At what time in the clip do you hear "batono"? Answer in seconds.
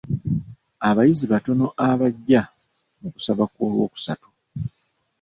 1.31-1.65